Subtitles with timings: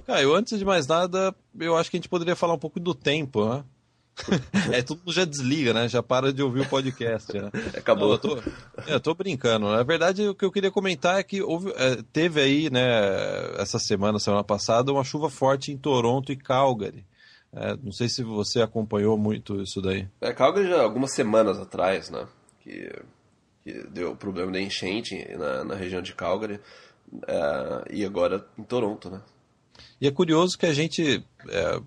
[0.00, 2.94] Caio, antes de mais nada, eu acho que a gente poderia falar um pouco do
[2.94, 3.64] tempo, né?
[4.72, 5.88] é, todo mundo já desliga, né?
[5.88, 7.50] Já para de ouvir o podcast, né?
[7.76, 8.08] Acabou.
[8.08, 8.38] Não, eu, tô,
[8.86, 9.70] eu tô brincando.
[9.70, 12.82] Na verdade, o que eu queria comentar é que houve, é, teve aí, né,
[13.58, 17.04] essa semana, semana passada, uma chuva forte em Toronto e Calgary.
[17.52, 20.06] É, não sei se você acompanhou muito isso daí.
[20.20, 22.26] É, Calgary já algumas semanas atrás, né?
[22.60, 22.92] Que,
[23.64, 26.60] que deu problema de enchente na, na região de Calgary.
[27.26, 29.20] É, e agora em Toronto, né?
[30.00, 31.80] E é curioso que a gente, é,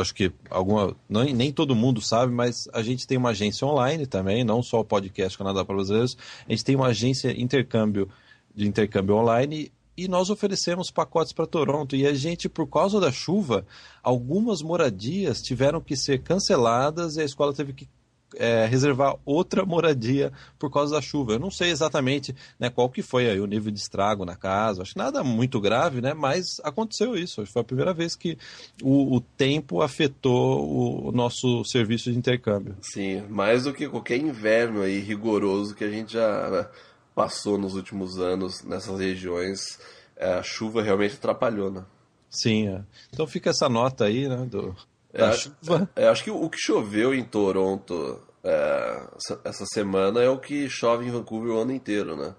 [0.00, 4.06] acho que alguma, não, nem todo mundo sabe, mas a gente tem uma agência online
[4.06, 8.08] também, não só o podcast Canadá para Brasileiros, a gente tem uma agência intercâmbio
[8.54, 11.94] de intercâmbio online e nós oferecemos pacotes para Toronto.
[11.94, 13.66] E a gente, por causa da chuva,
[14.02, 17.88] algumas moradias tiveram que ser canceladas e a escola teve que
[18.36, 21.32] é, reservar outra moradia por causa da chuva.
[21.32, 24.82] Eu não sei exatamente né, qual que foi aí o nível de estrago na casa,
[24.82, 26.14] acho nada muito grave, né?
[26.14, 27.44] Mas aconteceu isso.
[27.46, 28.38] Foi a primeira vez que
[28.82, 32.76] o, o tempo afetou o, o, nosso serviço de intercâmbio.
[32.80, 36.70] Sim, mais do que qualquer inverno aí rigoroso que a gente já
[37.14, 39.78] passou nos últimos anos nessas regiões.
[40.16, 41.84] É, a chuva realmente atrapalhou, né?
[42.30, 42.82] Sim, é.
[43.12, 44.74] então fica essa nota aí, né, do,
[45.12, 45.54] é, acho,
[45.94, 49.06] é, acho que o que choveu em Toronto é,
[49.44, 52.34] essa semana é o que chove em Vancouver o ano inteiro, né?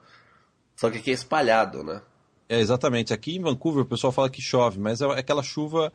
[0.75, 2.01] Só que aqui é espalhado, né?
[2.49, 3.13] É, exatamente.
[3.13, 5.93] Aqui em Vancouver o pessoal fala que chove, mas é aquela chuva,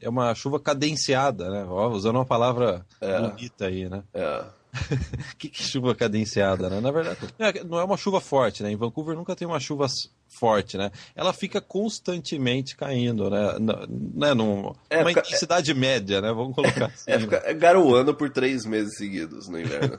[0.00, 1.64] é uma chuva cadenciada, né?
[1.68, 3.20] Ó, usando uma palavra é.
[3.20, 4.04] bonita aí, né?
[4.14, 4.44] É.
[5.38, 6.80] que, que, chuva cadenciada, né?
[6.80, 8.70] Na verdade, é, não é uma chuva forte, né?
[8.70, 9.86] Em Vancouver nunca tem uma chuva
[10.28, 10.90] forte, né?
[11.16, 13.56] Ela fica constantemente caindo, né?
[13.58, 14.34] né?
[14.34, 16.32] Num, é, uma intensidade é, média, né?
[16.32, 17.10] Vamos colocar assim.
[17.10, 19.98] É, fica garoando por três meses seguidos no inverno.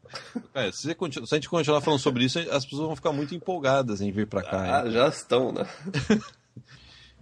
[0.54, 0.96] é, se, se,
[1.30, 4.42] a gente continuar falando sobre isso, as pessoas vão ficar muito empolgadas em vir para
[4.42, 4.82] cá.
[4.82, 5.66] Ah, já estão, né?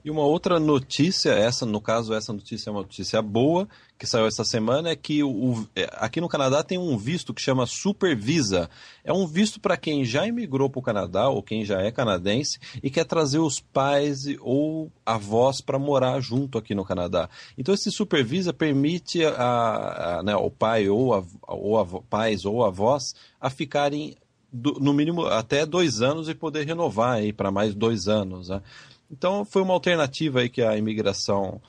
[0.09, 4.27] E uma outra notícia, essa no caso essa notícia é uma notícia boa que saiu
[4.27, 8.71] essa semana é que o, é, aqui no Canadá tem um visto que chama Supervisa.
[9.05, 12.59] É um visto para quem já imigrou para o Canadá ou quem já é canadense
[12.83, 17.29] e quer trazer os pais ou avós para morar junto aqui no Canadá.
[17.59, 22.65] Então esse Supervisa permite a, a né, o pai ou, a, ou a, pais ou
[22.65, 24.17] avós a ficarem
[24.51, 28.49] do, no mínimo até dois anos e poder renovar aí para mais dois anos.
[28.49, 28.63] Né?
[29.11, 31.61] Então foi uma alternativa aí que a imigração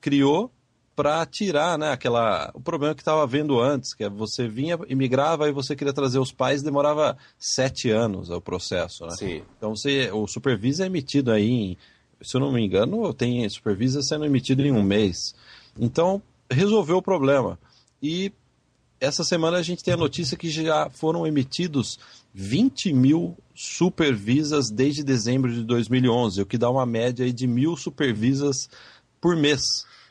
[0.00, 0.50] criou
[0.98, 5.48] para tirar né, aquela, o problema que estava vendo antes, que é você vinha, imigrava
[5.48, 9.06] e você queria trazer os pais, demorava sete anos o processo.
[9.06, 9.14] Né?
[9.14, 9.42] Sim.
[9.56, 11.78] Então você, o Supervisa é emitido aí, em,
[12.20, 15.36] se eu não me engano, tem Supervisa sendo emitido em um mês.
[15.78, 16.20] Então
[16.50, 17.56] resolveu o problema.
[18.02, 18.32] E
[19.00, 21.98] essa semana a gente tem a notícia que já foram emitidos
[22.34, 28.68] 20 mil supervisas desde dezembro de 2011, o que dá uma média de mil supervisas
[29.20, 29.60] por mês.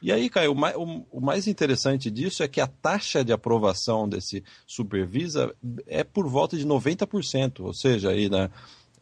[0.02, 0.56] E aí, Caio,
[1.12, 5.54] o mais interessante disso é que a taxa de aprovação desse supervisa
[5.88, 8.50] é por volta de 90%, ou seja, aí, né,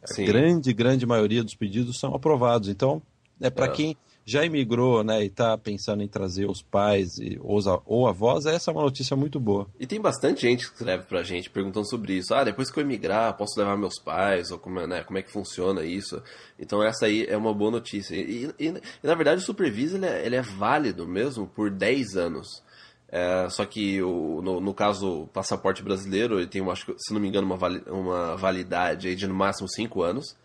[0.02, 2.68] a grande, grande maioria dos pedidos são aprovados.
[2.68, 3.02] Então,
[3.40, 3.70] é para é.
[3.70, 8.44] quem já imigrou né, e está pensando em trazer os pais e, ou, ou avós,
[8.44, 9.68] essa é uma notícia muito boa.
[9.78, 12.34] E tem bastante gente que escreve pra gente perguntando sobre isso.
[12.34, 14.50] Ah, depois que eu emigrar, posso levar meus pais?
[14.50, 16.20] Ou como, né, como é que funciona isso?
[16.58, 18.16] Então essa aí é uma boa notícia.
[18.16, 22.16] E, e, e na verdade o Supervisa ele é, ele é, válido mesmo por 10
[22.16, 22.64] anos.
[23.08, 27.20] É, só que o, no, no, caso o passaporte brasileiro, ele tem, acho, se não
[27.20, 30.36] me engano, uma, uma validade de no máximo 5 anos.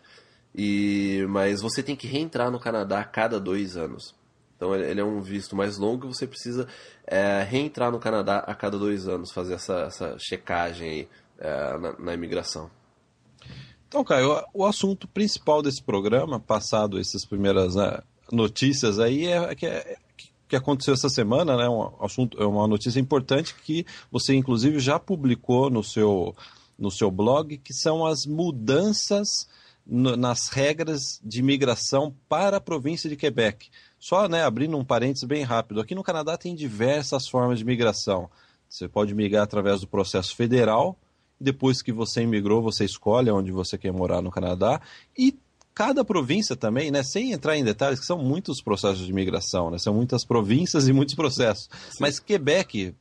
[0.54, 4.14] E, mas você tem que reentrar no Canadá a cada dois anos.
[4.56, 6.68] Então ele é um visto mais longo e você precisa
[7.06, 11.98] é, reentrar no Canadá a cada dois anos, fazer essa, essa checagem aí, é, na,
[11.98, 12.70] na, imigração.
[13.88, 18.00] Então, Caio, o assunto principal desse programa, passado essas primeiras né,
[18.30, 19.96] notícias aí, é que, é,
[20.52, 21.66] que aconteceu essa semana, né?
[21.66, 26.36] Um assunto, é uma notícia importante que você inclusive já publicou no seu,
[26.78, 29.48] no seu blog, que são as mudanças
[29.86, 33.68] nas regras de imigração para a província de Quebec.
[33.98, 38.30] Só né, abrindo um parênteses bem rápido, aqui no Canadá tem diversas formas de migração.
[38.68, 40.96] Você pode migrar através do processo federal,
[41.38, 44.80] depois que você imigrou, você escolhe onde você quer morar no Canadá,
[45.18, 45.36] e
[45.74, 49.78] cada província também, né, sem entrar em detalhes, que são muitos processos de imigração, né,
[49.78, 51.68] são muitas províncias e muitos processos.
[51.90, 51.98] Sim.
[52.00, 52.94] Mas Quebec,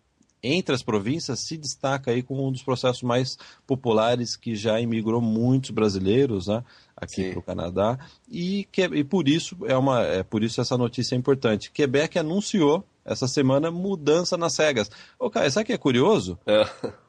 [0.43, 5.21] entre as províncias, se destaca aí como um dos processos mais populares que já imigrou
[5.21, 6.63] muitos brasileiros né,
[6.95, 7.99] aqui para o Canadá.
[8.29, 11.71] E, que, e por isso é uma é por isso essa notícia é importante.
[11.71, 14.89] Quebec anunciou essa semana mudança nas regras.
[15.19, 16.37] Ô, cara, sabe o que é curioso?
[16.45, 16.63] É.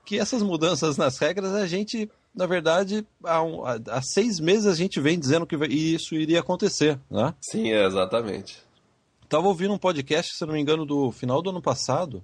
[0.04, 4.74] Que essas mudanças nas regras a gente na verdade, há, um, há, seis meses a
[4.74, 7.34] gente vem dizendo que isso iria acontecer, né?
[7.40, 8.56] Sim, é, exatamente.
[9.22, 12.22] Estava ouvindo um podcast, se não me engano, do final do ano passado,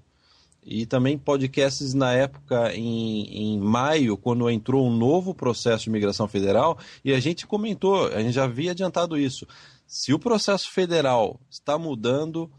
[0.70, 6.28] e também podcasts na época, em, em maio, quando entrou um novo processo de imigração
[6.28, 9.46] federal, e a gente comentou, a gente já havia adiantado isso.
[9.86, 12.50] Se o processo federal está mudando,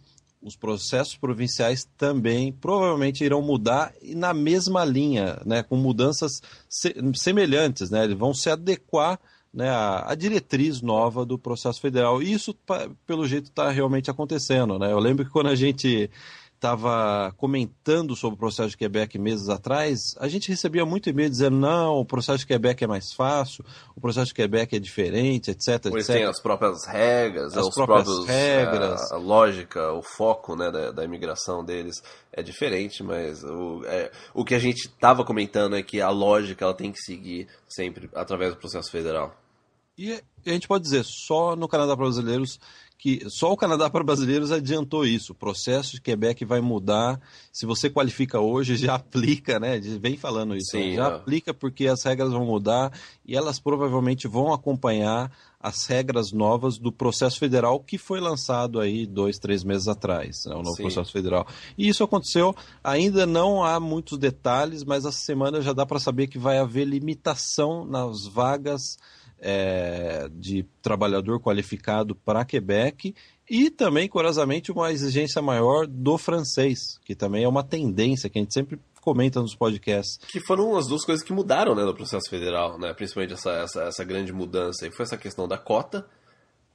[0.41, 6.95] os processos provinciais também provavelmente irão mudar e na mesma linha, né, com mudanças se,
[7.13, 9.19] semelhantes, né, eles vão se adequar
[9.53, 12.23] né, à, à, diretriz nova do processo federal.
[12.23, 12.55] E isso,
[13.05, 14.79] pelo jeito, está realmente acontecendo.
[14.79, 14.91] Né?
[14.91, 16.09] Eu lembro que quando a gente
[16.59, 21.57] estava comentando sobre o processo de Quebec meses atrás, a gente recebia muito e-mail dizendo
[21.57, 23.63] não, o processo de Quebec é mais fácil,
[23.95, 25.85] o processo de Quebec é diferente, etc.
[25.85, 26.15] Eles etc.
[26.17, 30.91] têm as próprias regras, as próprias próprios, regras, a, a, lógica, o foco né, da,
[30.91, 32.03] da imigração deles
[32.33, 36.65] é diferente, mas o, é, o que a gente estava comentando é que a lógica
[36.65, 39.33] ela tem que seguir sempre através do processo federal.
[39.97, 42.59] E a gente pode dizer, só no Canadá para brasileiros
[42.99, 45.31] que só o Canadá para brasileiros adiantou isso.
[45.31, 47.17] O processo de Quebec vai mudar.
[47.49, 49.79] Se você qualifica hoje, já aplica, né?
[49.79, 50.71] Vem falando isso.
[50.71, 52.91] Sim, já aplica porque as regras vão mudar
[53.25, 55.31] e elas provavelmente vão acompanhar
[55.61, 60.55] as regras novas do processo federal que foi lançado aí dois, três meses atrás, né,
[60.55, 60.83] o novo Sim.
[60.83, 61.45] processo federal.
[61.77, 66.27] E isso aconteceu, ainda não há muitos detalhes, mas essa semana já dá para saber
[66.27, 68.97] que vai haver limitação nas vagas
[69.41, 73.13] é, de trabalhador qualificado para Quebec
[73.49, 78.41] e também, curiosamente, uma exigência maior do francês, que também é uma tendência que a
[78.41, 80.19] gente sempre comenta nos podcasts.
[80.27, 82.93] Que foram as duas coisas que mudaram né, no processo federal, né?
[82.93, 84.85] principalmente essa, essa, essa grande mudança.
[84.85, 86.05] E foi essa questão da cota,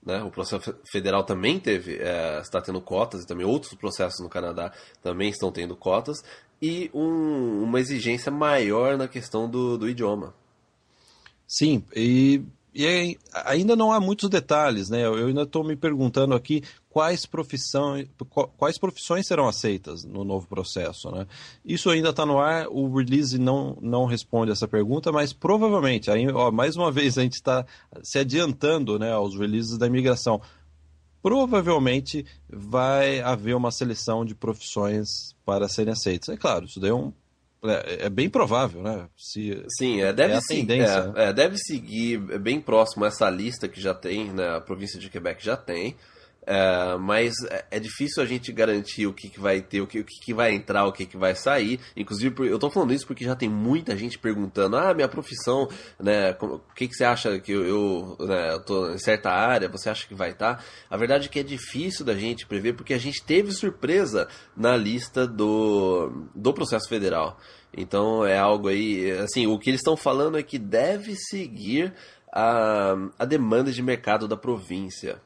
[0.04, 0.22] né?
[0.22, 4.72] O processo federal também teve, é, está tendo cotas, e também outros processos no Canadá
[5.02, 6.22] também estão tendo cotas,
[6.60, 10.34] e um, uma exigência maior na questão do, do idioma.
[11.46, 12.42] Sim, e,
[12.74, 15.06] e ainda não há muitos detalhes, né?
[15.06, 18.08] Eu ainda estou me perguntando aqui quais profissões,
[18.56, 21.26] quais profissões serão aceitas no novo processo, né?
[21.64, 26.26] Isso ainda está no ar, o release não, não responde essa pergunta, mas provavelmente, aí,
[26.28, 27.66] ó, mais uma vez a gente está
[28.02, 30.40] se adiantando né, aos releases da imigração.
[31.22, 36.28] Provavelmente vai haver uma seleção de profissões para serem aceitas.
[36.28, 37.12] É claro, isso daí é um
[37.64, 39.08] é, é, bem provável, né?
[39.16, 43.80] Se, Sim, é, deve, é seguir, é, é, deve seguir bem próximo essa lista que
[43.80, 44.56] já tem, né?
[44.56, 45.96] A província de Quebec já tem.
[46.46, 50.00] É, mas é, é difícil a gente garantir o que, que vai ter, o que,
[50.00, 51.80] o que, vai entrar, o que, que vai sair.
[51.96, 55.68] Inclusive, eu tô falando isso porque já tem muita gente perguntando: ah, minha profissão,
[55.98, 56.36] né?
[56.40, 59.88] O que, que você acha que eu, eu, né, eu tô em certa área, você
[59.88, 60.56] acha que vai estar?
[60.56, 60.64] Tá?
[60.90, 64.76] A verdade é que é difícil da gente prever porque a gente teve surpresa na
[64.76, 67.38] lista do, do processo federal.
[67.76, 71.92] Então é algo aí, assim, o que eles estão falando é que deve seguir
[72.32, 75.20] a, a demanda de mercado da província.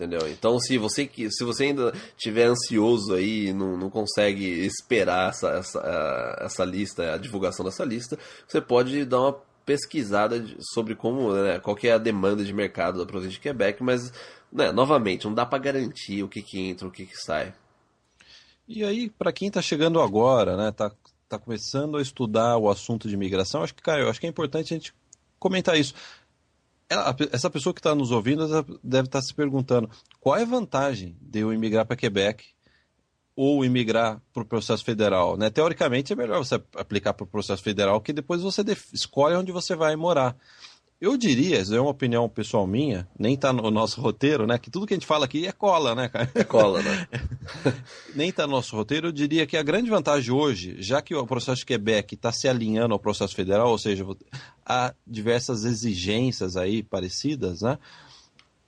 [0.00, 0.26] Entendeu?
[0.30, 5.50] Então, se você, se você ainda estiver ansioso aí e não, não consegue esperar essa,
[5.50, 9.32] essa, essa lista, a divulgação dessa lista, você pode dar uma
[9.66, 14.10] pesquisada sobre como, né, qual é a demanda de mercado da província de Quebec, mas,
[14.50, 17.52] né, novamente, não dá para garantir o que, que entra, o que, que sai.
[18.66, 20.90] E aí, para quem está chegando agora, né, tá,
[21.28, 24.72] tá começando a estudar o assunto de imigração, acho que, cara, acho que é importante
[24.72, 24.94] a gente
[25.38, 25.92] comentar isso
[27.32, 28.46] essa pessoa que está nos ouvindo
[28.82, 32.44] deve estar tá se perguntando qual é a vantagem de eu imigrar para Quebec
[33.36, 35.36] ou imigrar para o processo federal.
[35.36, 35.48] Né?
[35.50, 39.76] Teoricamente é melhor você aplicar para o processo federal, que depois você escolhe onde você
[39.76, 40.36] vai morar.
[41.00, 44.58] Eu diria, isso é uma opinião pessoal minha, nem está no nosso roteiro, né?
[44.58, 46.30] Que tudo que a gente fala aqui é cola, né, cara?
[46.34, 47.08] É cola, né?
[48.14, 49.08] nem está no nosso roteiro.
[49.08, 52.48] Eu diria que a grande vantagem hoje, já que o processo de Quebec está se
[52.48, 54.06] alinhando ao processo federal, ou seja,
[54.64, 57.78] há diversas exigências aí parecidas, né?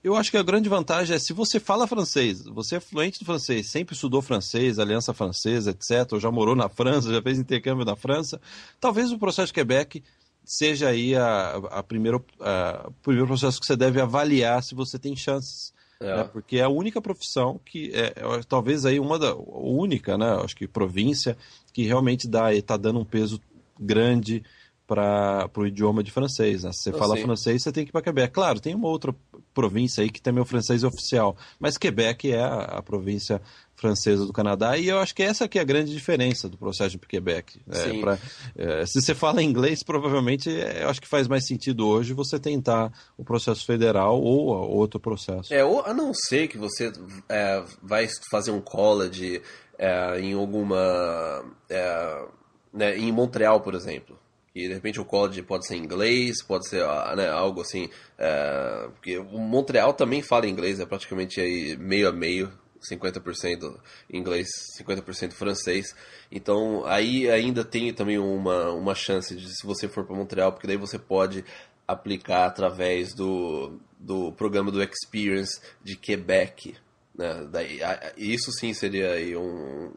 [0.03, 3.25] Eu acho que a grande vantagem é se você fala francês, você é fluente do
[3.25, 7.85] francês, sempre estudou francês, aliança francesa, etc., ou já morou na França, já fez intercâmbio
[7.85, 8.41] na França,
[8.81, 10.03] talvez o processo de Quebec
[10.45, 15.15] seja aí a, a primeira, a, primeiro processo que você deve avaliar se você tem
[15.15, 15.73] chances.
[16.03, 16.17] É.
[16.17, 16.25] Né?
[16.25, 20.41] Porque é a única profissão que é, é, talvez aí uma da única, né?
[20.43, 21.37] Acho que província
[21.73, 23.41] que realmente dá está dando um peso
[23.79, 24.43] grande
[24.87, 26.65] para o idioma de francês.
[26.65, 26.73] Né?
[26.73, 27.25] Se você Eu fala sei.
[27.25, 28.33] francês, você tem que ir para Quebec.
[28.33, 29.15] Claro, tem uma outra
[29.55, 33.41] província aí que também o francês é oficial, mas Quebec é a, a província
[33.75, 36.91] francesa do Canadá e eu acho que essa aqui é a grande diferença do processo
[36.91, 37.61] de Quebec.
[37.71, 38.19] É, pra-
[38.57, 42.39] é, se você fala inglês, provavelmente é, eu acho que faz mais sentido hoje você
[42.39, 45.53] tentar o processo federal ou outro processo.
[45.53, 46.93] É, ou a não ser que você
[47.29, 49.43] é, vai fazer um college
[49.79, 51.45] é, em alguma.
[51.69, 52.25] é,
[52.73, 54.19] né, em Montreal, por exemplo.
[54.55, 57.89] E de repente o college pode ser inglês, pode ser ah, né, algo assim.
[58.19, 62.53] é, porque o Montreal também fala inglês, é praticamente aí meio a meio.
[62.83, 63.79] 50%
[64.13, 65.95] inglês, 50% francês.
[66.31, 70.67] Então, aí ainda tem também uma, uma chance de se você for para Montreal, porque
[70.67, 71.45] daí você pode
[71.87, 76.75] aplicar através do, do programa do Experience de Quebec.
[77.15, 77.47] Né?
[77.51, 77.81] Daí,
[78.17, 79.93] isso sim seria um,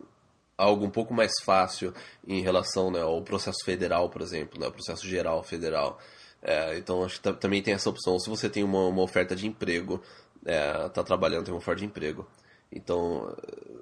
[0.58, 1.94] algo um pouco mais fácil
[2.28, 6.00] em relação né, ao processo federal, por exemplo, né, o processo geral federal.
[6.42, 8.20] É, então, acho que ta- também tem essa opção.
[8.20, 10.02] Se você tem uma, uma oferta de emprego,
[10.46, 12.28] está trabalhando, tem uma oferta de emprego.
[12.72, 13.36] Então,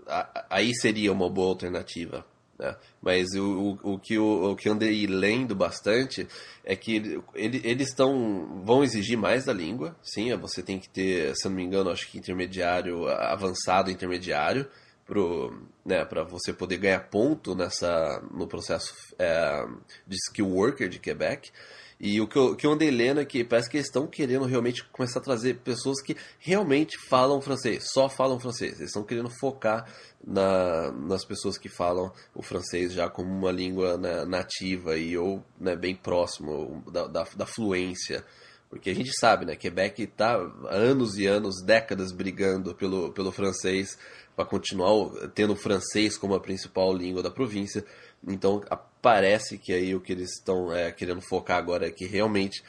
[0.07, 2.25] a- aí seria uma boa alternativa.
[2.57, 2.75] Né?
[3.01, 6.27] Mas o, o, o que eu, o que andei lendo bastante
[6.63, 9.95] é que ele, ele- eles estão vão exigir mais da língua.
[10.01, 14.67] Sim, você tem que ter, se não me engano, acho que intermediário, avançado intermediário
[15.05, 15.53] pro,
[15.85, 19.65] né, para você poder ganhar ponto nessa no processo é,
[20.07, 21.51] de skill worker de Quebec.
[21.99, 24.43] E o que eu, que eu andei lendo é que parece que eles estão querendo
[24.43, 28.73] realmente começar a trazer pessoas que realmente falam francês, só falam francês.
[28.73, 29.87] Eles estão querendo focar
[30.21, 35.41] na, nas pessoas que falam o francês já como uma língua né, nativa e ou
[35.57, 38.25] né, bem próximo da, da, da fluência.
[38.69, 39.55] Porque a gente sabe, né?
[39.55, 40.35] Quebec está
[40.67, 43.97] anos e anos, décadas brigando pelo, pelo francês
[44.35, 47.85] para continuar tendo o francês como a principal língua da província.
[48.27, 48.61] Então
[49.01, 52.63] parece que aí o que eles estão é, querendo focar agora é que realmente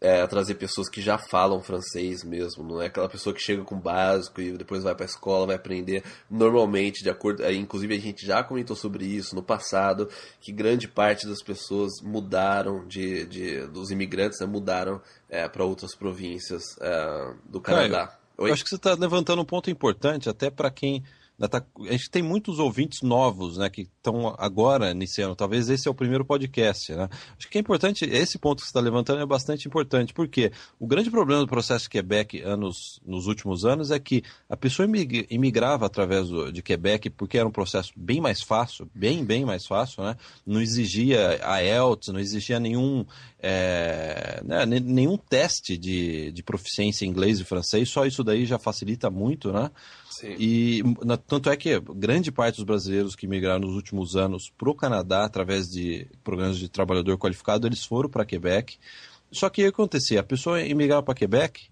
[0.00, 3.78] é, trazer pessoas que já falam francês mesmo, não é aquela pessoa que chega com
[3.78, 7.44] básico e depois vai para a escola, vai aprender normalmente, de acordo.
[7.44, 10.08] é, inclusive, a gente já comentou sobre isso no passado,
[10.40, 15.02] que grande parte das pessoas mudaram, de, de dos imigrantes, né, mudaram
[15.52, 18.19] para outras províncias é, do Canadá.
[18.44, 18.52] Eu Oi?
[18.52, 21.04] acho que você está levantando um ponto importante, até para quem.
[21.48, 25.34] Tá- a gente tem muitos ouvintes novos, né, que estão agora iniciando.
[25.36, 27.08] Talvez esse é o primeiro podcast, né?
[27.38, 30.86] Acho que é importante, esse ponto que você está levantando é bastante importante, porque o
[30.86, 35.26] grande problema do processo de Quebec anos, nos últimos anos é que a pessoa imig-
[35.30, 39.66] imigrava através do- de Quebec porque era um processo bem mais fácil, bem, bem mais
[39.66, 40.16] fácil, né?
[40.46, 43.04] Não exigia a IELTS, não exigia nenhum,
[43.42, 48.44] é, né, ne- nenhum teste de, de proficiência em inglês e francês, só isso daí
[48.46, 49.70] já facilita muito, né?
[50.20, 50.34] Sim.
[50.38, 54.68] E na- tanto é que grande parte dos brasileiros que migraram nos últimos anos para
[54.70, 58.76] o Canadá através de programas de trabalhador qualificado, eles foram para Quebec.
[59.32, 60.20] Só que o que acontecia?
[60.20, 61.68] A pessoa imigrava para Quebec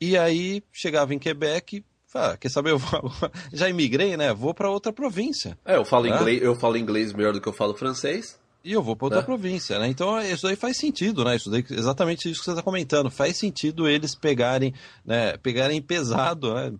[0.00, 3.12] e aí chegava em Quebec "Ah, quer saber, eu vou-
[3.52, 4.34] já imigrei, né?
[4.34, 5.56] Vou para outra província.
[5.64, 6.10] É, eu falo É?
[6.10, 8.36] inglês, eu falo inglês melhor do que eu falo francês.
[8.64, 9.22] E eu vou para outra É.
[9.22, 9.86] província, né?
[9.88, 11.36] Então isso daí faz sentido, né?
[11.36, 13.10] Isso daí, exatamente isso que você está comentando.
[13.10, 14.74] Faz sentido eles pegarem,
[15.04, 15.36] né?
[15.36, 16.72] Pegarem pesado, né?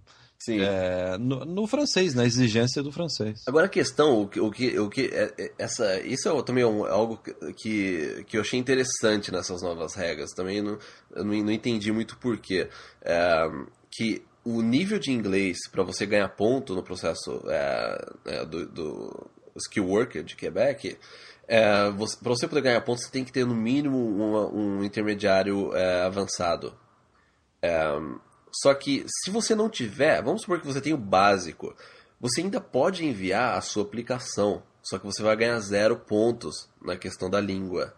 [0.43, 0.61] Sim.
[0.63, 3.41] É, no, no francês, na exigência do francês.
[3.47, 6.65] Agora a questão, o que, o que, o que é- é- essa, isso é também
[6.65, 7.19] um- algo
[7.59, 10.31] que, que eu achei interessante nessas novas regras.
[10.33, 10.79] Também não,
[11.15, 12.69] eu não, não entendi muito porquê.
[13.03, 13.51] É,
[13.91, 19.31] que o nível de inglês para você ganhar ponto no processo é, é, do, do
[19.57, 20.97] skill worker de Quebec,
[21.47, 21.91] é, para
[22.31, 26.73] você poder ganhar ponto, você tem que ter no mínimo uma- um intermediário é, avançado.
[28.53, 31.75] Só que se você não tiver, vamos supor que você tem o básico,
[32.21, 36.97] você ainda pode enviar a sua aplicação, só que você vai ganhar zero pontos na
[36.97, 37.95] questão da língua,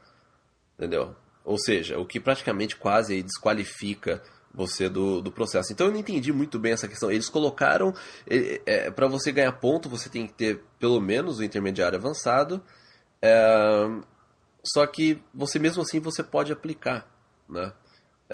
[0.77, 1.17] entendeu?
[1.45, 4.23] Ou seja, o que praticamente quase desqualifica
[4.55, 5.73] você do, do processo.
[5.73, 7.11] Então eu não entendi muito bem essa questão.
[7.11, 7.95] Eles colocaram,
[8.27, 12.63] é, para você ganhar ponto, você tem que ter pelo menos o intermediário avançado,
[13.21, 13.89] é,
[14.63, 17.09] só que você mesmo assim você pode aplicar,
[17.49, 17.73] né?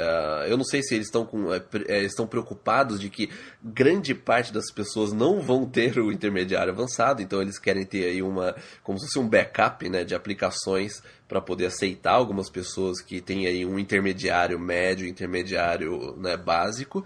[0.00, 3.28] É, eu não sei se eles estão com, é, é, estão preocupados de que
[3.60, 8.22] grande parte das pessoas não vão ter o intermediário avançado, então eles querem ter aí
[8.22, 13.20] uma como se fosse um backup né, de aplicações para poder aceitar algumas pessoas que
[13.20, 17.04] têm aí um intermediário médio, intermediário né, básico.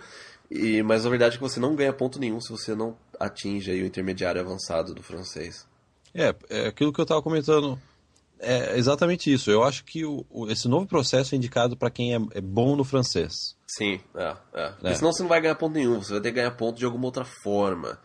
[0.51, 3.71] E, mas a verdade é que você não ganha ponto nenhum se você não atinge
[3.71, 5.67] aí o intermediário avançado do francês.
[6.15, 7.81] É, é aquilo que eu estava comentando.
[8.43, 9.51] É exatamente isso.
[9.51, 12.75] Eu acho que o, o- esse novo processo é indicado para quem é, é bom
[12.75, 13.57] no francês.
[13.67, 14.69] Sim, é, é.
[14.73, 14.95] Porque É.
[14.95, 17.05] senão você não vai ganhar ponto nenhum, você vai ter que ganhar ponto de alguma
[17.07, 17.99] outra forma.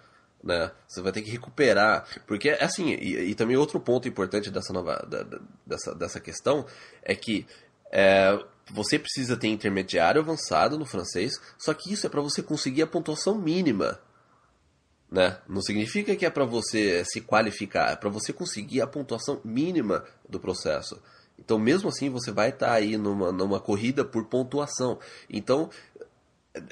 [0.44, 0.72] né?
[0.88, 2.06] Você vai ter que recuperar.
[2.28, 5.26] Porque, assim, e, e também outro ponto importante dessa, nova, da,
[5.66, 6.66] dessa, dessa questão
[7.04, 7.46] é que
[7.92, 8.38] é,
[8.72, 12.88] você precisa ter intermediário avançado no francês, só que isso é para você conseguir a
[12.88, 14.00] pontuação mínima.
[15.10, 15.38] Né?
[15.48, 20.04] Não significa que é para você se qualificar, é para você conseguir a pontuação mínima
[20.28, 21.02] do processo.
[21.40, 25.00] Então, mesmo assim, você vai estar tá aí numa, numa corrida por pontuação.
[25.30, 25.70] Então,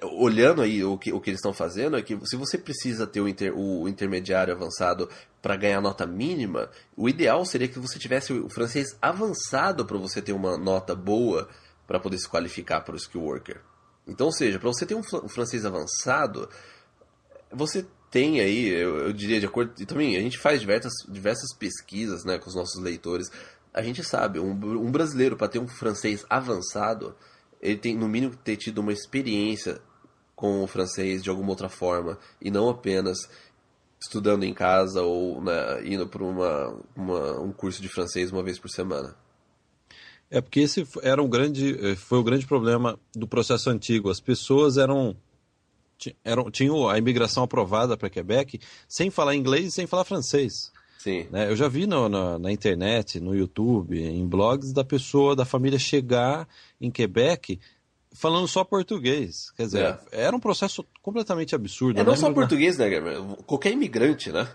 [0.01, 3.21] olhando aí o que, o que eles estão fazendo, é que se você precisa ter
[3.21, 5.09] o, inter, o intermediário avançado
[5.41, 10.21] para ganhar nota mínima, o ideal seria que você tivesse o francês avançado para você
[10.21, 11.47] ter uma nota boa
[11.87, 13.61] para poder se qualificar para o skill worker.
[14.07, 16.49] Então, ou seja, para você ter um francês avançado,
[17.51, 17.85] você
[18.15, 19.73] tem aí, eu, eu, diria de acordo.
[19.77, 23.29] E também a gente faz diversas, diversas pesquisas né, com os nossos leitores.
[23.73, 27.13] A gente sabe, um, um brasileiro para ter um francês avançado
[27.61, 29.81] ele tem no mínimo ter tido uma experiência
[30.35, 33.17] com o francês de alguma outra forma e não apenas
[33.99, 38.59] estudando em casa ou né, indo para uma, uma, um curso de francês uma vez
[38.59, 39.15] por semana.
[40.29, 44.09] É porque esse era um grande, eh, foi o grande problema do processo antigo.
[44.09, 45.15] As pessoas eram,
[46.23, 50.71] eram tinham a imigração aprovada para Quebec sem falar inglês e sem falar francês.
[50.99, 51.27] Sim.
[51.29, 51.49] Né?
[51.49, 55.77] Eu já vi no, na, na, internet, no YouTube, em blogs da pessoa, da família
[55.77, 56.47] chegar
[56.81, 57.59] em Quebec
[58.11, 59.51] falando só português.
[59.51, 59.99] Quer dizer, é.
[60.11, 61.99] era um processo completamente absurdo.
[61.99, 63.35] É não só português, né, Guilherme?
[63.45, 64.47] Qualquer imigrante, né?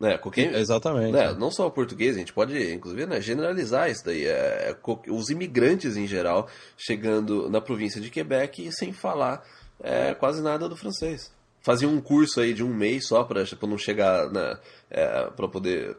[0.00, 1.12] Né, qualquer, Exatamente.
[1.12, 4.26] Né, não só o português, a gente pode, inclusive, né, generalizar isso daí.
[4.26, 9.44] É, é, os imigrantes em geral chegando na província de Quebec sem falar
[9.80, 13.78] é, quase nada do francês fazia um curso aí de um mês só para não
[13.78, 14.58] chegar, né,
[14.90, 15.96] é, para poder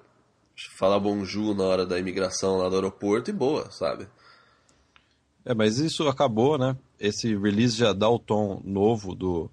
[0.77, 4.07] falar bonjour na hora da imigração lá do aeroporto e boa, sabe?
[5.45, 6.75] É, mas isso acabou, né?
[6.99, 9.49] Esse release já dá o tom novo do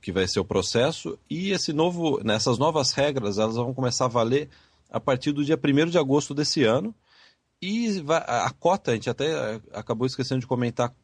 [0.00, 4.08] que vai ser o processo e esse novo, nessas novas regras, elas vão começar a
[4.08, 4.48] valer
[4.90, 6.94] a partir do dia 1 de agosto desse ano.
[7.60, 10.94] E a cota, a gente até acabou esquecendo de comentar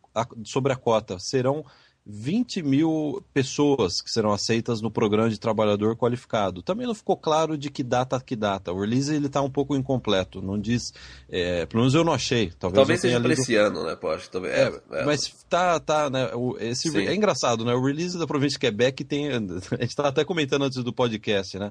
[0.44, 1.64] sobre a cota, serão
[2.06, 6.62] 20 mil pessoas que serão aceitas no programa de trabalhador qualificado.
[6.62, 8.72] Também não ficou claro de que data que data.
[8.72, 10.92] O release ele está um pouco incompleto, não diz.
[11.30, 12.52] É, pelo menos eu não achei.
[12.58, 13.24] Talvez, talvez seja lido...
[13.24, 13.96] para esse ano, né?
[13.96, 14.54] Pode, talvez.
[14.54, 16.30] É, é, é, mas tá, tá, né?
[16.34, 17.72] O, esse, é engraçado, né?
[17.72, 19.28] O release da província de Quebec tem.
[19.32, 21.70] A gente estava até comentando antes do podcast, né?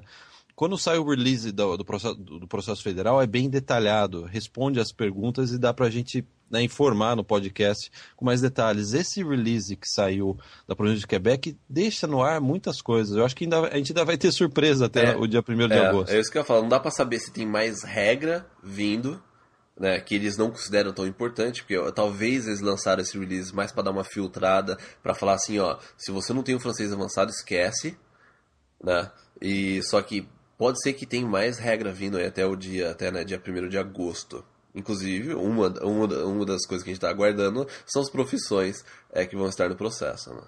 [0.54, 4.92] Quando sai o release do, do, processo, do, processo, federal, é bem detalhado, responde as
[4.92, 8.92] perguntas e dá para a gente né, informar no podcast com mais detalhes.
[8.92, 10.38] Esse release que saiu
[10.68, 13.16] da província de Quebec deixa no ar muitas coisas.
[13.16, 15.68] Eu acho que ainda, a gente ainda vai ter surpresa até é, o dia 1
[15.68, 16.12] de é, agosto.
[16.12, 19.22] É isso que eu falo, não dá para saber se tem mais regra vindo.
[19.76, 23.72] Né, que eles não consideram tão importante, porque ó, talvez eles lançaram esse release mais
[23.72, 27.32] para dar uma filtrada, para falar assim, ó, se você não tem o francês avançado,
[27.32, 27.98] esquece,
[28.80, 29.10] né?
[29.42, 33.10] E só que Pode ser que tem mais regra vindo aí até o dia, até
[33.10, 34.44] né, dia 1 de agosto.
[34.74, 39.24] Inclusive, uma, uma, uma das coisas que a gente está aguardando são as profissões é,
[39.24, 40.34] que vão estar no processo.
[40.34, 40.42] Né?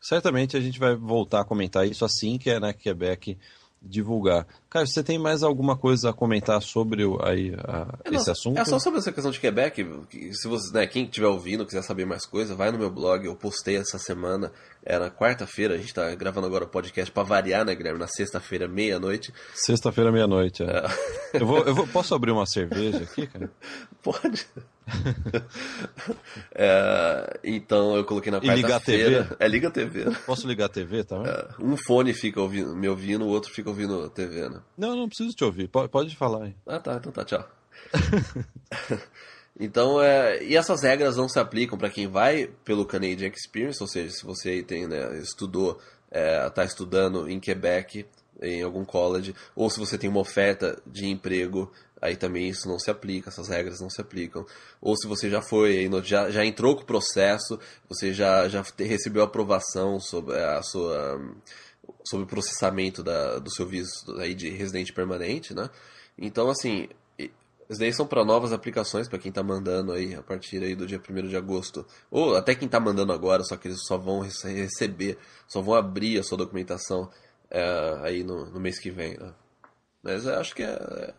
[0.00, 3.36] Certamente a gente vai voltar a comentar isso assim que a né, Quebec
[3.82, 4.46] divulgar.
[4.70, 8.58] Cara, você tem mais alguma coisa a comentar sobre o, aí, a, é, esse assunto?
[8.58, 9.82] É só sobre essa questão de Quebec.
[10.10, 13.24] Que, se você, né, quem estiver ouvindo, quiser saber mais coisa, vai no meu blog.
[13.24, 14.52] Eu postei essa semana,
[14.84, 17.98] era quarta-feira, a gente está gravando agora o podcast para variar, né, Guilherme?
[17.98, 19.32] Na sexta-feira, meia-noite.
[19.54, 20.66] Sexta-feira, meia-noite, é.
[20.66, 21.42] é.
[21.42, 23.50] Eu, vou, eu vou, posso abrir uma cerveja aqui, cara?
[24.02, 24.46] Pode.
[26.54, 29.36] é, então eu coloquei na quarta-feira.
[29.38, 30.04] É, liga a TV.
[30.26, 31.30] Posso ligar a TV também?
[31.30, 34.57] É, um fone fica ouvindo, me ouvindo, o outro fica ouvindo a TV, né?
[34.76, 35.68] Não, não preciso te ouvir.
[35.68, 36.54] Pode, pode falar aí.
[36.66, 37.48] Ah, tá, então tá, tchau.
[39.58, 43.88] então, é, e essas regras não se aplicam para quem vai pelo Canadian Experience, ou
[43.88, 48.06] seja, se você tem, né, estudou, é, tá estudando em Quebec,
[48.40, 52.78] em algum college, ou se você tem uma oferta de emprego aí também isso não
[52.78, 54.46] se aplica, essas regras não se aplicam.
[54.80, 59.22] Ou se você já foi, já, já entrou com o processo, você já, já recebeu
[59.22, 61.20] aprovação sobre a sua
[62.04, 65.70] sobre o processamento da, do seu visto aí de residente permanente, né?
[66.16, 70.62] Então, assim, isso daí são para novas aplicações, para quem está mandando aí a partir
[70.62, 71.86] aí do dia 1 de agosto.
[72.10, 76.18] Ou até quem está mandando agora, só que eles só vão receber, só vão abrir
[76.18, 77.10] a sua documentação
[77.50, 79.18] é, aí no, no, mês que vem.
[79.18, 79.34] Né?
[80.02, 81.14] Mas acho que é, é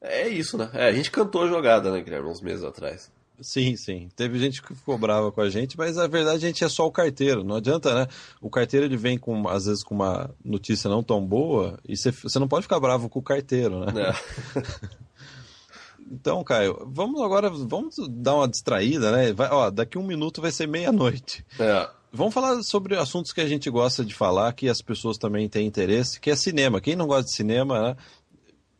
[0.00, 0.70] é isso, né?
[0.74, 3.10] É, a gente cantou a jogada, né, Guilherme, uns meses atrás.
[3.40, 4.08] Sim, sim.
[4.16, 6.86] Teve gente que ficou brava com a gente, mas a verdade a gente é só
[6.86, 7.44] o carteiro.
[7.44, 8.06] Não adianta, né?
[8.40, 12.10] O carteiro ele vem com, às vezes, com uma notícia não tão boa e você,
[12.10, 13.92] você não pode ficar bravo com o carteiro, né?
[14.02, 14.96] É.
[16.10, 19.32] então, Caio, vamos agora, vamos dar uma distraída, né?
[19.32, 21.44] Vai, ó, daqui um minuto vai ser meia-noite.
[21.58, 21.88] É.
[22.12, 25.66] Vamos falar sobre assuntos que a gente gosta de falar, que as pessoas também têm
[25.66, 26.80] interesse, que é cinema.
[26.80, 27.96] Quem não gosta de cinema, né?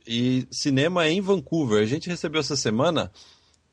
[0.06, 1.82] E cinema em Vancouver.
[1.82, 3.10] A gente recebeu essa semana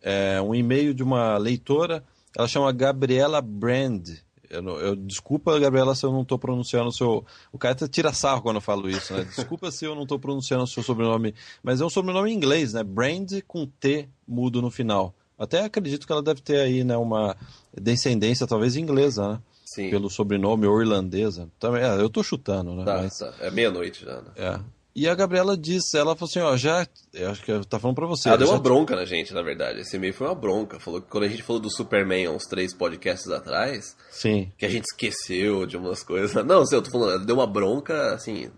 [0.03, 2.03] é, um e-mail de uma leitora,
[2.37, 4.09] ela chama Gabriela Brand.
[4.49, 7.25] Eu, eu, desculpa, Gabriela, se eu não estou pronunciando o seu.
[7.51, 9.23] O cara até tira sarro quando eu falo isso, né?
[9.23, 11.33] Desculpa se eu não estou pronunciando o seu sobrenome.
[11.63, 12.83] Mas é um sobrenome em inglês, né?
[12.83, 15.15] Brand com T mudo no final.
[15.39, 17.35] Até acredito que ela deve ter aí, né, uma
[17.75, 19.39] descendência talvez inglesa, né?
[19.65, 19.89] Sim.
[19.89, 21.49] Pelo sobrenome ou irlandesa.
[21.59, 22.85] Também, é, eu tô chutando, né?
[22.85, 23.33] Tá, Mas, tá.
[23.39, 24.31] É meia-noite já, né?
[24.35, 24.59] é.
[24.95, 26.87] E a Gabriela disse, ela falou assim, ó, já.
[27.11, 28.29] Eu acho que eu tá falando pra você.
[28.29, 29.81] Ela deu uma bronca na gente, na verdade.
[29.81, 30.79] Esse e-mail foi uma bronca.
[30.79, 34.51] Falou que quando a gente falou do Superman uns três podcasts atrás, Sim.
[34.55, 36.33] que a gente esqueceu de umas coisas.
[36.45, 38.51] Não, sei, eu tô falando, ela deu uma bronca, assim,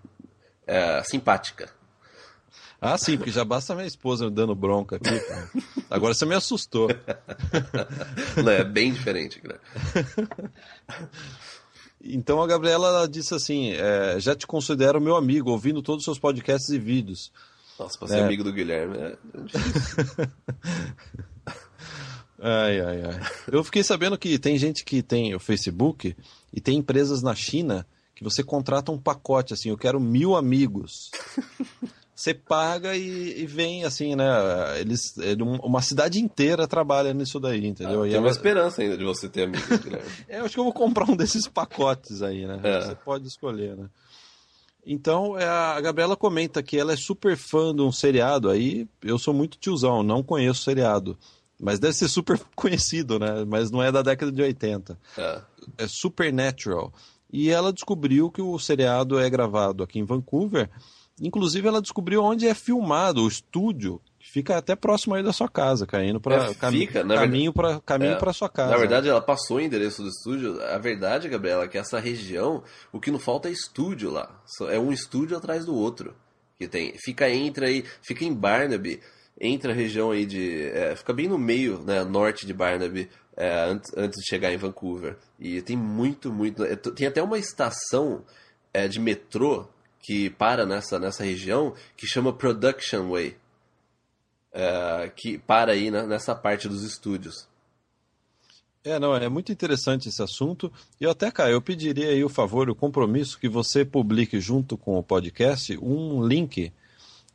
[0.68, 1.70] é, simpática.
[2.82, 5.20] Ah, sim, porque já basta minha esposa me dando bronca aqui.
[5.20, 5.50] cara.
[5.90, 6.90] Agora você me assustou.
[8.44, 9.56] Não, é bem diferente, né?
[12.08, 16.06] Então a Gabriela ela disse assim: é, já te considero meu amigo, ouvindo todos os
[16.06, 17.32] seus podcasts e vídeos.
[17.80, 18.24] Nossa, pra ser É.
[18.24, 19.18] amigo do Guilherme é.
[22.38, 23.22] Ai, ai, ai.
[23.52, 26.16] Eu fiquei sabendo que tem gente que tem o Facebook
[26.54, 31.10] e tem empresas na China que você contrata um pacote assim, eu quero mil amigos.
[32.26, 34.26] Você paga e, e vem assim, né?
[34.80, 38.02] Eles, ele- um- uma cidade inteira trabalha nisso daí, entendeu?
[38.02, 40.10] Ah, E tem ela- uma esperança ainda de você ter amigo, Guilherme.
[40.28, 42.60] É, eu acho que eu vou comprar um desses pacotes aí, né?
[42.64, 42.82] É.
[42.82, 43.88] Você pode escolher, né?
[44.84, 48.88] Então, é, a Gabriela comenta que ela é super fã de um seriado aí.
[49.04, 51.16] Eu sou muito tiozão, não conheço seriado.
[51.60, 53.46] Mas deve ser super conhecido, né?
[53.48, 54.98] Mas não é da década de 80.
[55.16, 55.42] É.
[55.78, 56.92] É Supernatural.
[57.32, 60.72] E ela descobriu que o seriado é gravado aqui em Vancouver.
[61.22, 64.02] Inclusive, ela descobriu onde é filmado o estúdio.
[64.20, 66.48] que Fica até próximo aí da sua casa, caindo para É,
[67.04, 68.72] na caminho para caminho É, para sua casa.
[68.72, 70.62] Na verdade, ela passou o endereço do estúdio.
[70.62, 74.42] A verdade, Gabriela, é que essa região, o que não falta é estúdio lá.
[74.70, 76.14] É um estúdio atrás do outro
[76.58, 76.94] que tem.
[76.98, 79.00] Fica entre aí, fica em Barnaby,
[79.40, 83.66] entre a região aí de, é, fica bem no meio, né, norte de Barnaby, é,
[83.66, 85.18] antes, antes de chegar em Vancouver.
[85.40, 88.24] E tem muito, muito, é, tem até uma estação
[88.74, 89.68] é, de metrô
[90.06, 93.36] que para nessa nessa região que chama Production Way.
[94.54, 97.48] É, que para aí né, nessa parte dos estúdios.
[98.84, 100.72] É, não, é muito interessante esse assunto.
[101.02, 104.96] E até, cara, eu pediria aí o favor, o compromisso que você publique junto com
[104.96, 106.72] o podcast um link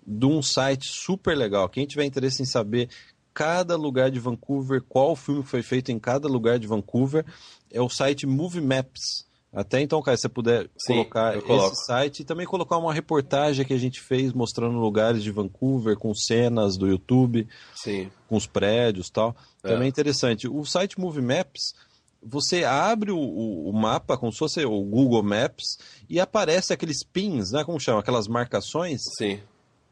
[0.06, 1.68] de um site super legal.
[1.68, 2.88] Quem tiver interesse em saber
[3.34, 7.26] cada lugar de Vancouver, qual filme foi feito em cada lugar de Vancouver,
[7.68, 9.28] é o site Movie Maps.
[9.52, 13.64] Até então, cara, se você puder Sim, colocar esse site e também colocar uma reportagem
[13.66, 18.08] que a gente fez mostrando lugares de Vancouver com cenas do YouTube Sim.
[18.28, 19.34] com os prédios e tal.
[19.64, 19.68] É.
[19.68, 20.46] Também é interessante.
[20.46, 21.74] O site Movie Maps,
[22.22, 27.02] você abre o, o- o mapa, como se fosse o Google Maps, e aparece aqueles
[27.02, 27.64] pins, né?
[27.64, 27.98] Como chama?
[28.00, 29.40] Aquelas marcações, Sim.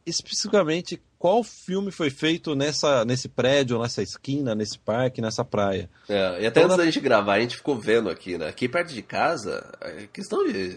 [0.07, 5.91] especificamente qual filme foi feito nessa, nesse prédio, nessa esquina, nesse parque, nessa praia.
[6.09, 8.49] É, e até Toda- antes da gente gravar, a gente ficou vendo aqui, né?
[8.49, 10.77] Aqui perto de casa, é questão de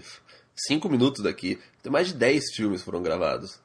[0.56, 3.60] cinco minutos daqui, tem mais de 10 filmes foram gravados.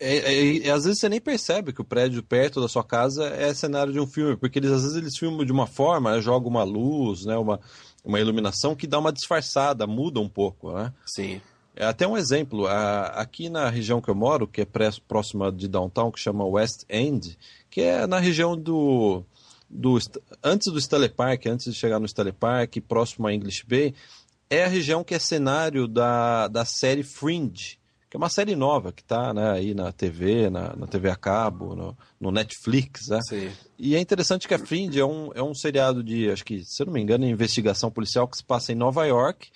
[0.00, 3.54] É, é- às vezes você nem percebe que o prédio perto da sua casa é
[3.54, 6.48] cenário de um filme, porque eles às vezes eles filmam de uma forma, né, jogam
[6.50, 7.60] uma luz, né, uma,
[8.04, 10.92] uma iluminação que dá uma disfarçada, muda um pouco, né?
[11.06, 11.40] Sim.
[11.76, 15.50] É até um exemplo, a- aqui na região que eu moro, que é pré- próxima
[15.50, 17.36] de downtown, que chama West End,
[17.68, 19.24] que é na região do,
[19.68, 19.98] do
[20.42, 23.92] antes do Stanley Park, antes de chegar no Stanley Park, próximo a English Bay,
[24.48, 28.92] é a região que é cenário da, da série Fringe, que é uma série nova
[28.92, 33.18] que está né, aí na TV, na, na TV a cabo, no, no Netflix, né?
[33.28, 33.50] Sim.
[33.76, 36.80] E é interessante que a Fringe é um, é um seriado de, acho que, se
[36.80, 39.48] eu não me engano, investigação policial que se passa em Nova York.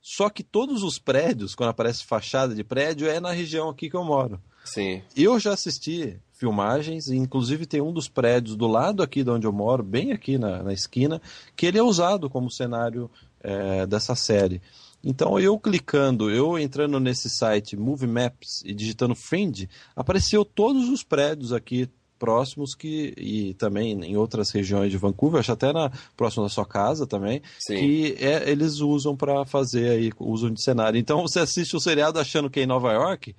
[0.00, 3.96] Só que todos os prédios, quando aparece fachada de prédio, é na região aqui que
[3.96, 4.40] eu moro.
[4.64, 5.02] Sim.
[5.16, 9.46] Eu já assisti filmagens, e inclusive tem um dos prédios do lado aqui de onde
[9.46, 11.20] eu moro, bem aqui na, na esquina,
[11.56, 14.62] que ele é usado como cenário é, dessa série.
[15.02, 21.02] Então eu clicando, eu entrando nesse site Movie Maps e digitando Fringe, apareceu todos os
[21.02, 26.42] prédios aqui próximos que e também em outras regiões de Vancouver, acho até na próximo
[26.44, 27.76] da sua casa também, Sim.
[27.76, 30.98] que é- eles usam para fazer aí usam de cenário.
[30.98, 33.34] Então você assiste o seriado achando que é em Nova York,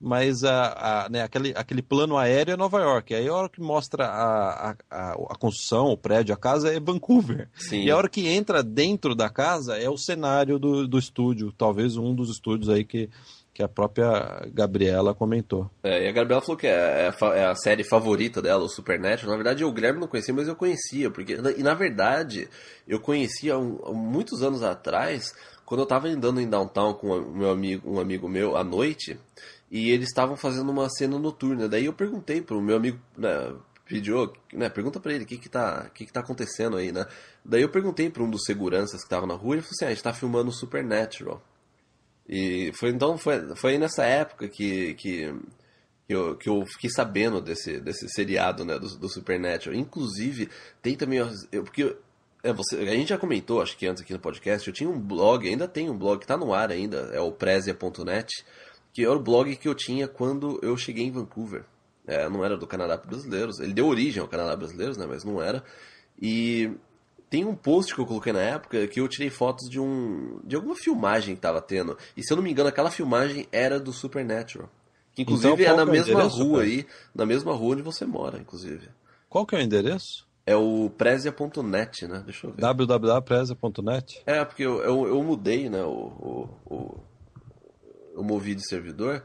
[0.00, 3.12] mas a, a- né, aquele, aquele plano aéreo é Nova York.
[3.14, 7.48] Aí a hora que mostra a, a, a, construção, o prédio, a casa é Vancouver.
[7.56, 7.82] Sim.
[7.82, 11.96] E a hora que entra dentro da casa é o cenário do, do estúdio, talvez
[11.96, 13.10] um dos estúdios aí que,
[13.58, 15.68] que a própria Gabriela comentou.
[15.82, 18.68] É, e a Gabriela falou que é, é, a, é a série favorita dela, o
[18.68, 19.32] Supernatural.
[19.32, 21.10] Na verdade, o Guilherme não conhecia, mas eu conhecia.
[21.10, 22.48] Porque, e na verdade,
[22.86, 25.34] eu conhecia um, muitos anos atrás,
[25.66, 29.18] quando eu estava andando em downtown com um, meu amigo, um amigo meu à noite,
[29.68, 31.68] e eles estavam fazendo uma cena noturna.
[31.68, 35.48] Daí eu perguntei pro meu amigo, né, pediu, né, pergunta para ele o que que
[35.48, 37.04] tá, que que tá acontecendo aí, né?
[37.44, 39.88] Daí eu perguntei para um dos seguranças que estava na rua, ele falou assim: ah,
[39.88, 41.42] "A gente tá filmando Supernatural".
[42.28, 45.32] E foi então foi, foi nessa época que, que
[46.08, 49.78] que eu, que eu fiquei sabendo desse, desse seriado né, do, do Supernatural.
[49.78, 50.48] Inclusive,
[50.80, 51.18] tem também.
[51.52, 51.94] Eu, porque
[52.42, 54.98] é, você, a gente já comentou, acho que antes aqui no podcast, eu tinha um
[54.98, 58.44] blog, ainda tem um blog que está no ar ainda, é o Prezia.net,
[58.94, 61.64] que era o blog que eu tinha quando eu cheguei em Vancouver.
[62.06, 63.60] É, não era do Canadá Brasileiros.
[63.60, 65.04] Ele deu origem ao Canadá Brasileiros, né?
[65.06, 65.62] Mas não era.
[66.20, 66.72] E
[67.30, 70.56] tem um post que eu coloquei na época que eu tirei fotos de um de
[70.56, 71.96] alguma filmagem que tava tendo.
[72.16, 74.68] E se eu não me engano, aquela filmagem era do Supernatural.
[75.14, 78.38] Que inclusive então, é na é mesma rua aí, na mesma rua onde você mora,
[78.38, 78.88] inclusive.
[79.28, 80.26] Qual que é o endereço?
[80.46, 82.22] É o Prezia.net, né?
[82.24, 82.60] Deixa eu ver.
[82.62, 84.22] www.prezia.net?
[84.24, 85.82] É, porque eu, eu, eu, mudei, né?
[85.82, 87.00] O, o, o,
[88.14, 89.22] eu movi de servidor.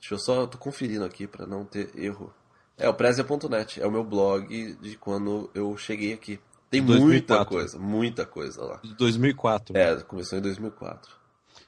[0.00, 2.34] Deixa eu só, tô conferindo aqui para não ter erro.
[2.76, 6.40] É o Prezia.net, é o meu blog de quando eu cheguei aqui.
[6.70, 8.80] Tem muita coisa, muita coisa lá.
[8.82, 9.76] De 2004.
[9.76, 11.24] É, começou em 2004.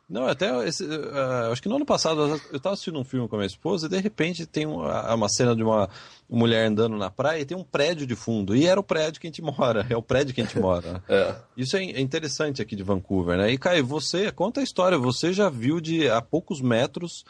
[0.09, 3.35] Não, até esse, uh, acho que no ano passado eu estava assistindo um filme com
[3.35, 5.91] a minha esposa e de repente tem uma, uma cena de uma
[6.31, 8.55] mulher andando na praia e tem um prédio de fundo.
[8.55, 11.03] E era o prédio que a gente mora, é o prédio que a gente mora.
[11.09, 11.35] é.
[11.57, 13.51] Isso é, é interessante aqui de Vancouver, né?
[13.51, 17.25] E Caio, você, conta a história, você já viu de a poucos metros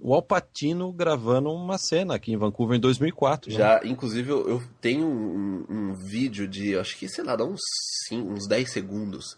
[0.00, 3.50] o Alpatino gravando uma cena aqui em Vancouver em 2004.
[3.50, 3.58] Né?
[3.58, 7.60] Já, inclusive, eu, eu tenho um, um, vídeo de, acho que, sei lá, dá uns,
[8.06, 9.36] cinco, uns 10 segundos,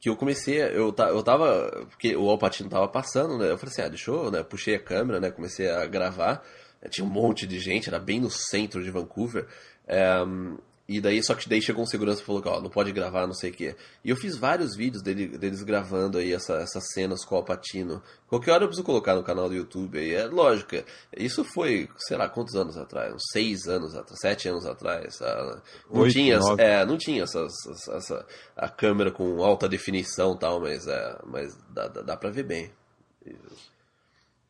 [0.00, 3.82] que eu comecei, eu, eu tava, porque o Alpatino tava passando, né, eu falei assim,
[3.82, 6.42] ah, deixa eu, né, puxei a câmera, né, comecei a gravar,
[6.88, 9.46] tinha um monte de gente, era bem no centro de Vancouver,
[9.86, 10.24] é,
[10.90, 13.24] e daí, só que daí chegou um segurança e falou que, ó, não pode gravar,
[13.24, 13.76] não sei o quê.
[14.04, 18.02] E eu fiz vários vídeos dele, deles gravando aí essa, essas cenas com o Alpatino.
[18.26, 20.12] Qualquer hora eu preciso colocar no canal do YouTube aí.
[20.12, 20.74] É lógico,
[21.16, 23.14] isso foi, sei lá, quantos anos atrás?
[23.14, 25.22] Uns seis anos atrás, sete anos atrás.
[25.22, 27.52] Ah, não Oito, tinha, é, não tinha essas,
[27.94, 28.26] essa,
[28.56, 32.42] a câmera com alta definição e tal, mas, é, mas dá, dá, dá pra ver
[32.42, 32.72] bem.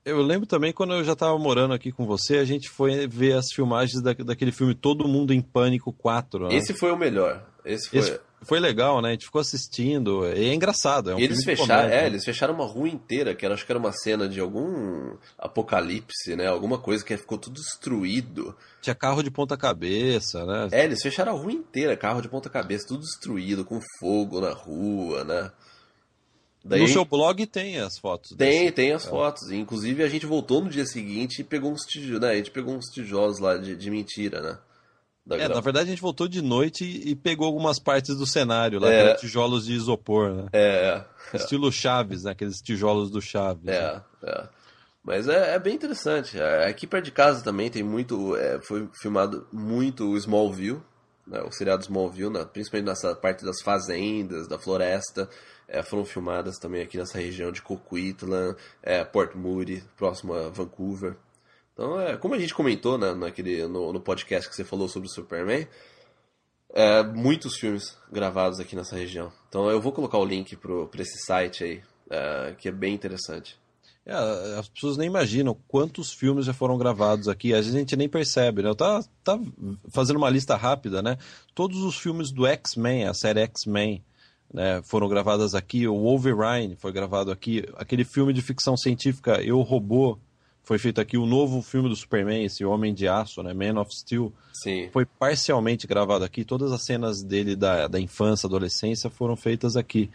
[0.05, 3.35] Eu lembro também quando eu já estava morando aqui com você, a gente foi ver
[3.35, 6.49] as filmagens da, daquele filme Todo Mundo em Pânico 4.
[6.49, 6.55] Né?
[6.55, 7.47] Esse foi o melhor.
[7.65, 7.99] Esse foi...
[7.99, 9.09] Esse foi legal, né?
[9.09, 10.27] A gente ficou assistindo.
[10.27, 11.11] E é engraçado.
[11.11, 13.79] É um eles fecharam, é, eles fecharam uma rua inteira, que era, acho que era
[13.79, 16.47] uma cena de algum apocalipse, né?
[16.47, 18.57] Alguma coisa que ficou tudo destruído.
[18.81, 20.69] Tinha carro de ponta cabeça, né?
[20.73, 24.53] É, eles fecharam a rua inteira, carro de ponta cabeça, tudo destruído, com fogo na
[24.53, 25.51] rua, né?
[26.65, 28.37] Daí, no seu blog tem as fotos.
[28.37, 28.73] Tem, desse...
[28.73, 29.11] tem as é.
[29.11, 29.51] fotos.
[29.51, 32.31] Inclusive a gente voltou no dia seguinte e pegou uns tijolos, né?
[32.31, 34.59] A gente pegou uns tijolos lá de, de mentira, né?
[35.31, 38.91] é, na verdade a gente voltou de noite e, pegou algumas partes do cenário lá,
[38.91, 39.15] é.
[39.15, 40.47] tijolos de isopor, né?
[40.53, 41.37] É, é.
[41.37, 42.33] Estilo Chaves, né?
[42.33, 43.67] Aqueles tijolos do Chaves.
[43.67, 44.03] É, né?
[44.25, 44.49] é.
[45.03, 46.39] Mas é, é, bem interessante.
[46.39, 48.37] É, aqui perto de casa também tem muito.
[48.37, 50.81] É, foi filmado muito o Smallville,
[51.27, 55.29] né, o seriado Smallville, né, principalmente nessa parte das fazendas, da floresta
[55.71, 61.17] é, foram filmadas também aqui nessa região de Coquitlam, é, Port Moody, próximo a Vancouver.
[61.73, 65.09] Então, é, como a gente comentou né, naquele, no, no podcast que você falou sobre
[65.09, 65.69] o Superman,
[66.73, 69.33] é, muitos filmes gravados aqui nessa região.
[69.49, 73.59] Então eu vou colocar o link para esse site aí, é, que é bem interessante.
[74.07, 74.15] É,
[74.59, 78.69] as pessoas nem imaginam quantos filmes já foram gravados aqui, a gente nem percebe, né?
[78.69, 79.45] Eu tava, tava
[79.89, 81.19] fazendo uma lista rápida, né?
[81.55, 84.03] Todos os filmes do X-Men, a série X-Men,
[84.53, 85.87] né, foram gravadas aqui.
[85.87, 87.65] O Wolverine foi gravado aqui.
[87.77, 90.19] Aquele filme de ficção científica, Eu Robô,
[90.63, 91.17] foi feito aqui.
[91.17, 94.89] O novo filme do Superman, esse Homem de Aço, né, Man of Steel, Sim.
[94.93, 96.45] foi parcialmente gravado aqui.
[96.45, 100.11] Todas as cenas dele da, da infância, adolescência foram feitas aqui.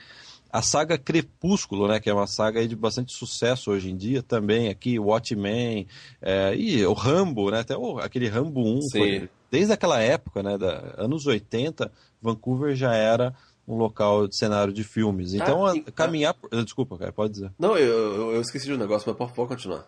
[0.55, 4.69] A saga Crepúsculo, né, que é uma saga de bastante sucesso hoje em dia, também
[4.69, 5.85] aqui, Watchmen,
[6.21, 10.57] é, e o Rambo, né, até o, aquele Rambo 1, foi, desde aquela época, né,
[10.57, 11.91] da, anos 80,
[12.21, 13.35] Vancouver já era
[13.67, 15.33] um local de cenário de filmes.
[15.33, 16.33] Ah, então, ah, caminhar.
[16.33, 16.49] Por...
[16.63, 17.51] Desculpa, cara, pode dizer.
[17.59, 19.85] Não, eu, eu esqueci de um negócio, mas pode, continuar.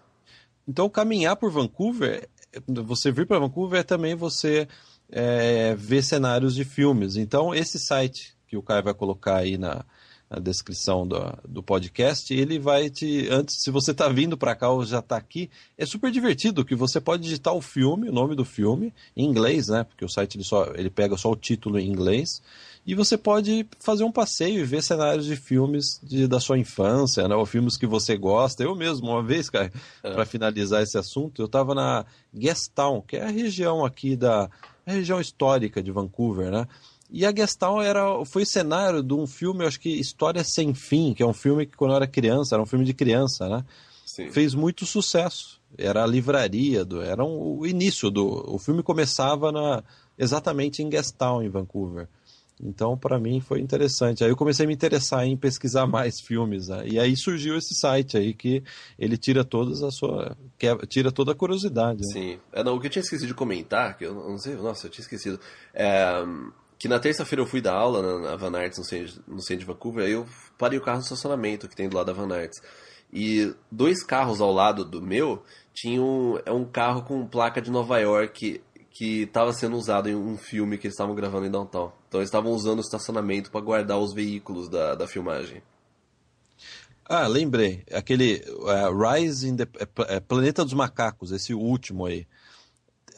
[0.67, 2.27] Então, caminhar por Vancouver,
[2.67, 4.67] você vir para Vancouver é também você
[5.09, 7.15] é, ver cenários de filmes.
[7.15, 9.85] Então, esse site que o Caio vai colocar aí na,
[10.29, 13.27] na descrição do, do podcast, ele vai te.
[13.29, 16.75] Antes, se você está vindo para cá ou já está aqui, é super divertido que
[16.75, 19.85] você pode digitar o filme, o nome do filme, em inglês, né?
[19.85, 22.41] Porque o site ele, só, ele pega só o título em inglês
[22.85, 27.25] E você pode fazer um passeio e ver cenários de filmes de, da sua infância,
[27.27, 27.35] né?
[27.35, 28.63] Ou filmes que você gosta.
[28.63, 29.71] Eu mesmo, uma vez, cara,
[30.03, 30.13] é.
[30.13, 34.49] para finalizar esse assunto, eu estava na Gastown, que é a região aqui da
[34.85, 36.65] a região histórica de Vancouver, né?
[37.09, 41.23] E a Gastown era, foi cenário de um filme, acho que História Sem Fim, que
[41.23, 43.63] é um filme que quando eu era criança, era um filme de criança, né?
[44.05, 44.29] Sim.
[44.31, 45.61] Fez muito sucesso.
[45.77, 48.53] Era a livraria, do, era um, o início do...
[48.53, 49.83] O filme começava na,
[50.17, 52.07] exatamente em Gastown, em Vancouver.
[52.59, 54.23] Então, para mim, foi interessante.
[54.23, 56.69] Aí eu comecei a me interessar em pesquisar mais filmes.
[56.69, 56.87] Né?
[56.87, 58.63] E aí surgiu esse site aí que
[58.97, 60.35] ele tira todas a sua.
[60.87, 61.99] tira toda a curiosidade.
[61.99, 62.13] Né?
[62.13, 62.39] Sim.
[62.51, 64.91] É, não, o que eu tinha esquecido de comentar, que eu não sei, nossa, eu
[64.91, 65.39] tinha esquecido.
[65.73, 66.25] É,
[66.77, 69.59] que na terça-feira eu fui dar aula na, na Van Arts, no centro, no centro
[69.59, 70.25] de Vancouver, aí eu
[70.57, 72.61] parei o carro no estacionamento que tem do lado da Van Arts.
[73.11, 75.41] E dois carros ao lado do meu
[75.73, 78.61] tinham é um carro com placa de Nova York
[78.91, 81.91] que estava sendo usado em um filme que eles estavam gravando em Downtown.
[82.07, 85.61] Então eles estavam usando o estacionamento para guardar os veículos da, da filmagem.
[87.05, 87.83] Ah, lembrei.
[87.93, 92.27] Aquele uh, Rise in the uh, Planeta dos Macacos, esse último aí.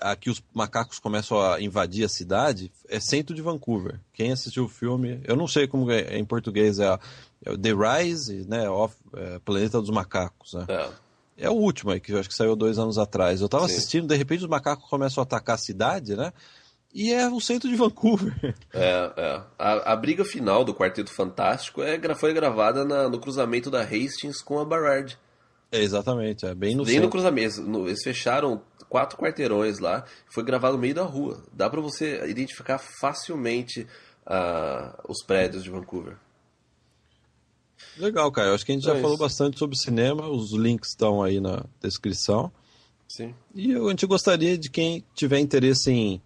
[0.01, 3.99] Aqui os macacos começam a invadir a cidade, é centro de Vancouver.
[4.13, 6.97] Quem assistiu o filme, eu não sei como é, em português é,
[7.45, 10.65] é The Rise, né, of, é, Planeta dos Macacos, né?
[10.67, 10.89] É.
[11.41, 13.39] É o último aí, que eu acho que saiu dois anos atrás.
[13.39, 13.75] Eu tava Sim.
[13.75, 16.33] assistindo, de repente os macacos começam a atacar a cidade, né?
[16.93, 18.33] E é o centro de Vancouver.
[18.73, 19.41] É, é.
[19.57, 24.41] A, a briga final do Quarteto Fantástico é, foi gravada na, no cruzamento da Hastings
[24.41, 25.17] com a Barrard.
[25.71, 27.05] É, exatamente, é bem no Bem centro.
[27.05, 27.87] no cruzamento.
[27.87, 31.43] Eles fecharam quatro quarteirões lá, foi gravado no meio da rua.
[31.53, 33.87] Dá para você identificar facilmente
[34.25, 36.17] uh, os prédios de Vancouver.
[37.97, 38.49] Legal, cara.
[38.49, 40.27] Eu acho que a gente já é falou bastante sobre cinema.
[40.27, 42.51] Os links estão aí na descrição.
[43.07, 43.33] Sim.
[43.53, 46.21] E a gente gostaria de quem tiver interesse em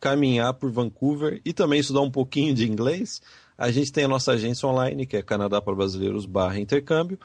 [0.00, 3.20] caminhar por Vancouver e também estudar um pouquinho de inglês.
[3.56, 7.18] A gente tem a nossa agência online, que é Canadá para Brasileiros barra intercâmbio,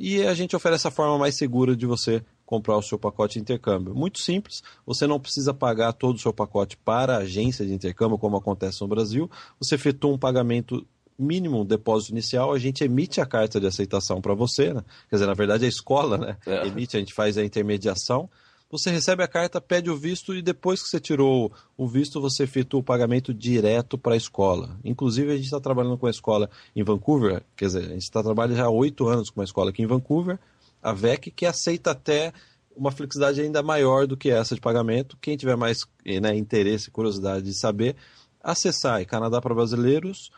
[0.00, 3.40] e a gente oferece a forma mais segura de você comprar o seu pacote de
[3.40, 3.94] intercâmbio.
[3.94, 8.16] Muito simples, você não precisa pagar todo o seu pacote para a agência de intercâmbio,
[8.16, 9.30] como acontece no Brasil.
[9.60, 10.86] Você efetua um pagamento
[11.18, 14.82] mínimo um depósito inicial, a gente emite a carta de aceitação para você, né?
[15.10, 16.36] quer dizer, na verdade a escola né?
[16.46, 16.66] É.
[16.66, 18.30] emite, a gente faz a intermediação.
[18.70, 22.44] Você recebe a carta, pede o visto e depois que você tirou o visto, você
[22.44, 24.78] efetua o pagamento direto para a escola.
[24.84, 28.22] Inclusive, a gente está trabalhando com a escola em Vancouver, quer dizer, a gente está
[28.22, 30.38] trabalhando já há oito anos com uma escola aqui em Vancouver,
[30.80, 32.32] a VEC, que aceita até
[32.76, 35.18] uma flexibilidade ainda maior do que essa de pagamento.
[35.20, 35.78] Quem tiver mais
[36.22, 37.96] né, interesse e curiosidade de saber,
[38.40, 40.30] acessar Canadá para Brasileiros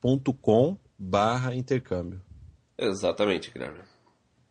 [0.00, 2.20] com barra intercâmbio.
[2.76, 3.78] Exatamente, Guilherme.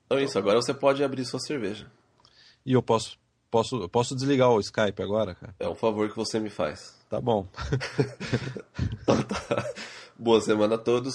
[0.05, 1.91] Então é isso, agora você pode abrir sua cerveja.
[2.65, 3.17] E eu posso,
[3.49, 5.55] posso, posso desligar o Skype agora, cara?
[5.59, 6.99] É um favor que você me faz.
[7.09, 7.47] Tá bom.
[9.01, 9.73] então tá.
[10.17, 11.13] Boa semana a todos.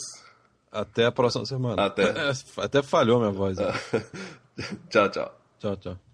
[0.70, 1.86] Até a próxima semana.
[1.86, 2.12] Até.
[2.58, 3.56] Até falhou minha voz.
[4.90, 5.40] tchau, tchau.
[5.58, 6.05] Tchau, tchau.